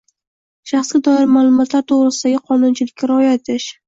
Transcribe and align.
shaxsga 0.69 1.01
doir 1.07 1.27
ma’lumotlar 1.33 1.83
to‘g‘risidagi 1.91 2.39
qonunchilikka 2.47 3.11
rioya 3.13 3.37
etishi; 3.41 3.77